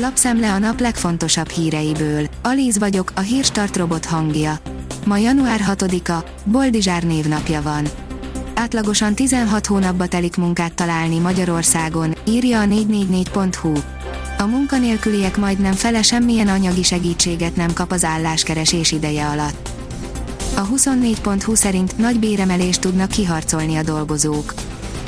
Lapszemle 0.00 0.52
a 0.52 0.58
nap 0.58 0.80
legfontosabb 0.80 1.48
híreiből. 1.48 2.28
Alíz 2.42 2.78
vagyok, 2.78 3.12
a 3.14 3.20
hírstart 3.20 3.76
robot 3.76 4.04
hangja. 4.04 4.58
Ma 5.06 5.16
január 5.16 5.60
6-a, 5.68 6.24
Boldizsár 6.44 7.02
névnapja 7.02 7.62
van. 7.62 7.88
Átlagosan 8.54 9.14
16 9.14 9.66
hónapba 9.66 10.06
telik 10.06 10.36
munkát 10.36 10.74
találni 10.74 11.18
Magyarországon, 11.18 12.16
írja 12.24 12.60
a 12.60 12.64
444.hu. 12.64 13.72
A 14.38 14.46
munkanélküliek 14.46 15.36
majdnem 15.36 15.72
fele 15.72 16.02
semmilyen 16.02 16.48
anyagi 16.48 16.82
segítséget 16.82 17.56
nem 17.56 17.72
kap 17.72 17.92
az 17.92 18.04
álláskeresés 18.04 18.92
ideje 18.92 19.26
alatt. 19.26 19.68
A 20.56 20.68
24.hu 20.68 21.54
szerint 21.54 21.98
nagy 21.98 22.18
béremelést 22.18 22.80
tudnak 22.80 23.08
kiharcolni 23.08 23.76
a 23.76 23.82
dolgozók. 23.82 24.54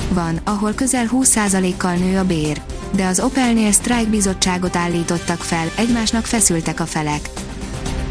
Van, 0.09 0.41
ahol 0.45 0.72
közel 0.72 1.09
20%-kal 1.12 1.95
nő 1.95 2.18
a 2.18 2.25
bér 2.25 2.61
de 2.93 3.07
az 3.07 3.20
Opelnél 3.20 3.72
sztrájkbizottságot 3.72 4.77
állítottak 4.77 5.43
fel, 5.43 5.70
egymásnak 5.77 6.24
feszültek 6.24 6.80
a 6.80 6.87
felek. 6.87 7.30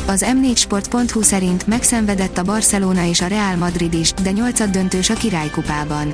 Az 0.08 0.26
m4sport.hu 0.28 1.22
szerint 1.22 1.68
megszenvedett 1.68 2.38
a 2.38 2.44
Barcelona 2.44 3.06
és 3.06 3.22
a 3.22 3.28
Real 3.28 3.56
Madrid 3.56 3.94
is, 3.94 4.14
de 4.14 4.32
nyolcad 4.32 4.70
döntős 4.70 5.10
a 5.10 5.14
királykupában. 5.14 6.12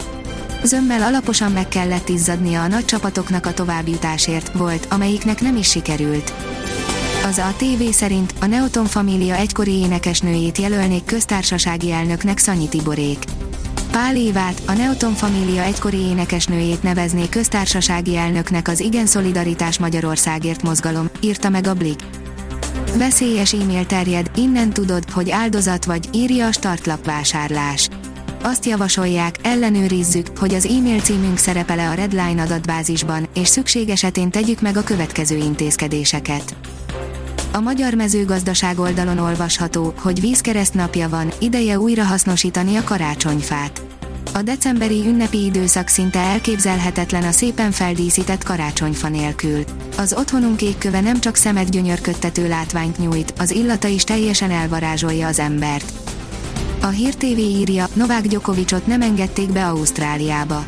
Zömmel 0.64 1.02
alaposan 1.02 1.52
meg 1.52 1.68
kellett 1.68 2.10
izzadnia 2.10 2.62
a 2.62 2.68
nagy 2.68 2.86
csapatoknak 2.86 3.46
a 3.46 3.54
továbbjutásért, 3.54 4.52
volt, 4.52 4.88
amelyiknek 4.90 5.42
nem 5.42 5.56
is 5.56 5.70
sikerült. 5.70 6.34
Az 7.26 7.38
a 7.38 7.54
TV 7.58 7.90
szerint 7.92 8.34
a 8.42 8.46
Neoton 8.46 8.86
Família 8.86 9.36
egykori 9.36 9.72
énekesnőjét 9.72 10.58
jelölnék 10.58 11.06
köztársasági 11.06 11.92
elnöknek 11.92 12.38
Szanyi 12.38 12.70
Tiborék. 12.70 13.24
Pál 13.96 14.16
Évát, 14.16 14.62
a 14.66 14.72
Neoton 14.72 15.14
Família 15.14 15.62
egykori 15.62 15.98
énekesnőjét 15.98 16.84
nevezné 16.84 17.30
köztársasági 17.30 18.16
elnöknek 18.16 18.68
az 18.68 18.80
Igen 18.80 19.06
Szolidaritás 19.06 19.80
Magyarországért 19.80 20.64
mozgalom, 20.64 21.10
írta 21.20 21.50
meg 21.50 21.68
a 21.68 21.74
Blik. 21.74 22.00
Veszélyes 22.98 23.54
e-mail 23.54 23.86
terjed, 23.86 24.32
innen 24.36 24.70
tudod, 24.70 25.10
hogy 25.10 25.30
áldozat 25.30 25.86
vagy, 25.86 26.10
írja 26.12 26.48
a 26.48 26.52
startlap 26.52 27.06
vásárlás. 27.06 27.90
Azt 28.44 28.66
javasolják, 28.66 29.36
ellenőrizzük, 29.42 30.38
hogy 30.38 30.54
az 30.54 30.66
e-mail 30.66 31.00
címünk 31.00 31.38
szerepele 31.38 31.90
a 31.90 31.94
Redline 31.94 32.42
adatbázisban, 32.42 33.28
és 33.34 33.48
szükség 33.48 33.90
esetén 33.90 34.30
tegyük 34.30 34.62
meg 34.62 34.78
a 34.78 34.84
következő 34.84 35.36
intézkedéseket. 35.36 36.56
A 37.52 37.60
Magyar 37.60 37.94
Mezőgazdaság 37.94 38.80
oldalon 38.80 39.18
olvasható, 39.18 39.94
hogy 39.98 40.20
vízkereszt 40.20 40.74
napja 40.74 41.10
van, 41.10 41.32
ideje 41.40 41.80
újra 41.80 42.04
hasznosítani 42.04 42.76
a 42.76 42.84
karácsonyfát. 42.84 43.85
A 44.36 44.42
decemberi 44.42 45.08
ünnepi 45.08 45.44
időszak 45.44 45.88
szinte 45.88 46.20
elképzelhetetlen 46.20 47.24
a 47.24 47.32
szépen 47.32 47.72
feldíszített 47.72 48.44
karácsonyfa 48.44 49.10
nélkül. 49.10 49.64
Az 49.98 50.14
otthonunk 50.18 50.62
égköve 50.62 51.02
nem 51.02 51.20
csak 51.20 51.36
szemet 51.36 51.70
gyönyörködtető 51.70 52.48
látványt 52.48 52.98
nyújt, 52.98 53.34
az 53.38 53.52
illata 53.52 53.88
is 53.88 54.04
teljesen 54.04 54.52
elvarázsolja 54.52 55.28
az 55.28 55.40
embert. 55.40 55.94
A 56.82 56.88
Hír 56.88 57.16
TV 57.16 57.38
írja, 57.38 57.88
Novák 57.94 58.28
Gyokovicsot 58.28 58.88
nem 58.88 59.02
engedték 59.02 59.52
be 59.52 59.68
Ausztráliába. 59.68 60.66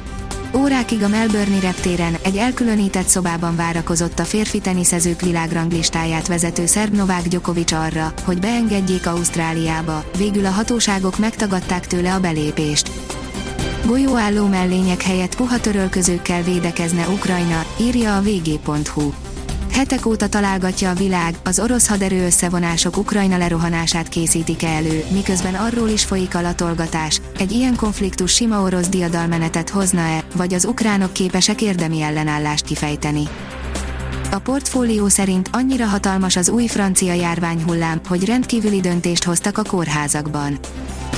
Órákig 0.56 1.04
a 1.04 1.08
Melbourne 1.08 1.60
reptéren 1.60 2.18
egy 2.24 2.38
elkülönített 2.38 3.08
szobában 3.08 3.56
várakozott 3.56 4.20
a 4.20 4.26
férfi 4.26 4.60
teniszezők 4.60 5.22
világranglistáját 5.22 6.28
vezető 6.28 6.66
szerb 6.66 6.94
Novák 6.94 7.28
Djokovic 7.28 7.72
arra, 7.72 8.14
hogy 8.24 8.40
beengedjék 8.40 9.08
Ausztráliába, 9.08 10.04
végül 10.18 10.46
a 10.46 10.52
hatóságok 10.52 11.18
megtagadták 11.18 11.88
tőle 11.88 12.14
a 12.14 12.20
belépést. 12.20 12.92
Golyóálló 13.88 14.46
mellények 14.48 15.02
helyett 15.02 15.36
puha 15.36 15.60
törölközőkkel 15.60 16.42
védekezne 16.42 17.08
Ukrajna, 17.08 17.66
írja 17.80 18.18
a 18.18 18.22
vg.hu. 18.22 19.12
Hetek 19.72 20.06
óta 20.06 20.30
találgatja 20.30 20.90
a 20.90 20.94
világ, 20.94 21.36
az 21.44 21.60
orosz 21.60 21.88
haderő 21.88 22.26
összevonások 22.26 22.98
Ukrajna 22.98 23.38
lerohanását 23.38 24.10
készítik 24.10 24.64
elő, 24.64 25.04
miközben 25.12 25.56
arról 25.56 25.90
is 25.90 26.04
folyik 26.04 26.36
a 26.36 26.42
latolgatás, 26.42 27.22
egy 27.38 27.52
ilyen 27.52 27.76
konfliktus 27.76 28.34
sima 28.34 28.62
orosz 28.62 28.90
diadalmenetet 28.90 29.70
hozna-e, 29.70 30.24
vagy 30.36 30.54
az 30.54 30.66
ukránok 30.66 31.14
képesek 31.14 31.62
érdemi 31.62 32.02
ellenállást 32.02 32.66
kifejteni. 32.66 33.24
A 34.32 34.40
portfólió 34.40 35.08
szerint 35.08 35.50
annyira 35.52 35.86
hatalmas 35.86 36.36
az 36.36 36.50
új 36.50 36.68
francia 36.68 37.14
járványhullám, 37.14 38.02
hogy 38.08 38.26
rendkívüli 38.26 38.80
döntést 38.80 39.24
hoztak 39.24 39.58
a 39.58 39.64
kórházakban. 39.64 40.60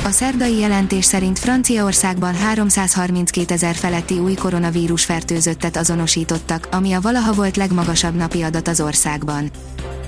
A 0.04 0.10
szerdai 0.12 0.58
jelentés 0.58 1.06
szerint 1.06 1.40
Franciaországban 1.40 2.36
332 2.36 3.54
ezer 3.54 3.76
feletti 3.76 4.18
új 4.18 4.34
koronavírus 4.34 5.06
fertőzöttet 5.06 5.78
azonosítottak, 5.78 6.68
ami 6.72 6.94
a 6.94 7.02
valaha 7.02 7.34
volt 7.34 7.58
legmagasabb 7.58 8.16
napi 8.16 8.42
adat 8.42 8.68
az 8.68 8.82
országban. 8.82 9.52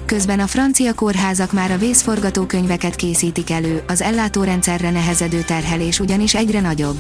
Közben 0.06 0.40
a 0.40 0.48
francia 0.48 0.94
kórházak 0.94 1.52
már 1.52 1.72
a 1.72 1.78
vészforgatókönyveket 1.78 2.96
készítik 2.96 3.50
elő, 3.50 3.84
az 3.88 4.02
ellátórendszerre 4.02 4.92
nehezedő 4.92 5.42
terhelés 5.42 6.00
ugyanis 6.00 6.36
egyre 6.36 6.60
nagyobb. 6.60 6.98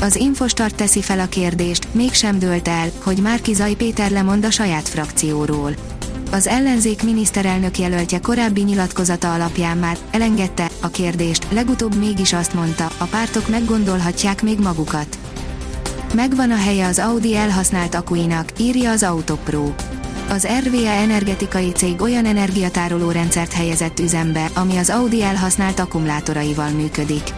Az 0.00 0.16
Infostart 0.16 0.74
teszi 0.74 1.02
fel 1.02 1.20
a 1.20 1.26
kérdést, 1.28 1.88
mégsem 1.92 2.38
dőlt 2.38 2.68
el, 2.68 2.88
hogy 3.02 3.18
Márki 3.18 3.54
Zaj 3.54 3.74
Péter 3.74 4.10
lemond 4.10 4.44
a 4.44 4.50
saját 4.50 4.88
frakcióról 4.88 5.74
az 6.30 6.46
ellenzék 6.46 7.02
miniszterelnök 7.02 7.78
jelöltje 7.78 8.20
korábbi 8.20 8.62
nyilatkozata 8.62 9.34
alapján 9.34 9.78
már 9.78 9.96
elengedte 10.10 10.70
a 10.80 10.88
kérdést, 10.88 11.46
legutóbb 11.50 11.94
mégis 11.94 12.32
azt 12.32 12.54
mondta, 12.54 12.90
a 12.98 13.04
pártok 13.04 13.48
meggondolhatják 13.48 14.42
még 14.42 14.58
magukat. 14.58 15.18
Megvan 16.14 16.50
a 16.50 16.56
helye 16.56 16.86
az 16.86 16.98
Audi 16.98 17.36
elhasznált 17.36 17.94
akuinak, 17.94 18.52
írja 18.58 18.90
az 18.90 19.02
Autopro. 19.02 19.72
Az 20.28 20.46
RVE 20.64 20.90
energetikai 20.90 21.70
cég 21.70 22.00
olyan 22.00 22.24
energiatároló 22.24 23.10
rendszert 23.10 23.52
helyezett 23.52 24.00
üzembe, 24.00 24.50
ami 24.54 24.76
az 24.76 24.90
Audi 24.90 25.22
elhasznált 25.22 25.78
akkumulátoraival 25.78 26.70
működik. 26.70 27.34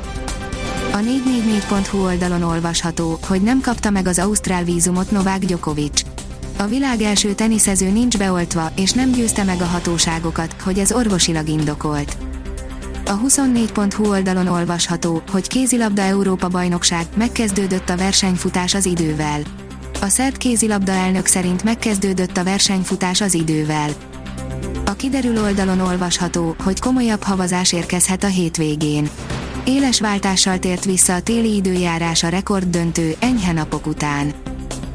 A 0.92 0.96
444.hu 0.96 2.04
oldalon 2.04 2.42
olvasható, 2.42 3.18
hogy 3.26 3.42
nem 3.42 3.60
kapta 3.60 3.90
meg 3.90 4.06
az 4.06 4.18
ausztrál 4.18 4.64
vízumot 4.64 5.10
Novák 5.10 5.44
Djokovic. 5.44 6.17
A 6.58 6.66
világ 6.66 7.00
első 7.00 7.32
teniszező 7.34 7.90
nincs 7.90 8.18
beoltva, 8.18 8.70
és 8.76 8.92
nem 8.92 9.10
győzte 9.10 9.44
meg 9.44 9.60
a 9.60 9.64
hatóságokat, 9.64 10.54
hogy 10.62 10.78
ez 10.78 10.92
orvosilag 10.92 11.48
indokolt. 11.48 12.16
A 13.06 13.20
24.hu 13.20 14.08
oldalon 14.08 14.46
olvasható, 14.46 15.22
hogy 15.30 15.46
kézilabda 15.46 16.02
Európa 16.02 16.48
bajnokság, 16.48 17.06
megkezdődött 17.16 17.88
a 17.88 17.96
versenyfutás 17.96 18.74
az 18.74 18.86
idővel. 18.86 19.40
A 20.00 20.08
szerb 20.08 20.36
kézilabda 20.36 20.92
elnök 20.92 21.26
szerint 21.26 21.64
megkezdődött 21.64 22.36
a 22.36 22.44
versenyfutás 22.44 23.20
az 23.20 23.34
idővel. 23.34 23.90
A 24.86 24.92
kiderül 24.92 25.42
oldalon 25.42 25.80
olvasható, 25.80 26.54
hogy 26.62 26.80
komolyabb 26.80 27.22
havazás 27.22 27.72
érkezhet 27.72 28.24
a 28.24 28.28
hétvégén. 28.28 29.08
Éles 29.64 30.00
váltással 30.00 30.58
tért 30.58 30.84
vissza 30.84 31.14
a 31.14 31.20
téli 31.20 31.54
időjárás 31.54 32.22
a 32.22 32.28
rekorddöntő, 32.28 33.14
enyhe 33.18 33.52
napok 33.52 33.86
után. 33.86 34.47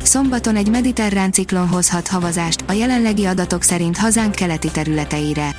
Szombaton 0.04 0.56
egy 0.56 0.70
mediterrán 0.70 1.32
ciklon 1.32 1.68
hozhat 1.68 2.08
havazást, 2.08 2.64
a 2.68 2.72
jelenlegi 2.72 3.26
adatok 3.26 3.64
szerint 3.64 3.98
hazánk 3.98 4.36
keleti 4.36 4.72
területeire. 4.72 5.56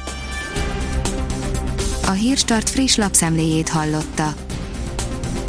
A 2.06 2.10
Hírstart 2.10 2.70
friss 2.70 2.96
lapszemléjét 2.96 3.68
hallotta. 3.68 4.34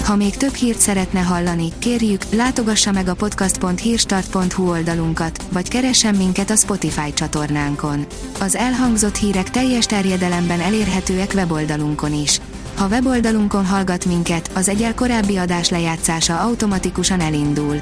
Ha 0.06 0.16
még 0.16 0.38
több 0.38 0.54
hírt 0.54 0.80
szeretne 0.80 1.20
hallani, 1.20 1.72
kérjük, 1.80 2.22
látogassa 2.32 2.92
meg 2.92 3.08
a 3.08 3.14
podcast.hírstart.hu 3.14 4.70
oldalunkat, 4.70 5.44
vagy 5.52 5.68
keressen 5.68 6.16
minket 6.16 6.50
a 6.50 6.56
Spotify 6.56 7.14
csatornánkon. 7.14 8.06
Az 8.40 8.56
elhangzott 8.56 9.16
hírek 9.16 9.50
teljes 9.50 9.86
terjedelemben 9.86 10.60
elérhetőek 10.60 11.32
weboldalunkon 11.36 12.14
is. 12.14 12.40
Ha 12.76 12.88
weboldalunkon 12.88 13.66
hallgat 13.66 14.06
minket, 14.06 14.52
az 14.54 14.70
egyel 14.70 14.94
korábbi 14.94 15.38
adás 15.38 15.70
lejátszása 15.70 16.40
automatikusan 16.40 17.20
elindul. 17.20 17.82